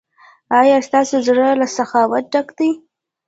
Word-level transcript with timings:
ایا 0.59 0.77
ستاسو 0.87 1.15
زړه 1.27 1.47
له 1.59 1.67
سخاوت 1.77 2.25
ډک 2.33 2.47
دی؟ 2.57 2.71